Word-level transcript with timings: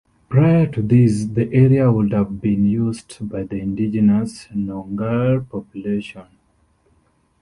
Prior 0.29 0.65
to 0.65 0.81
this 0.81 1.25
the 1.25 1.53
area 1.53 1.91
would 1.91 2.11
have 2.11 2.41
been 2.41 2.65
used 2.65 3.29
by 3.29 3.43
the 3.43 3.57
indigenous 3.57 4.47
Noongar 4.47 5.47
population. 5.47 6.25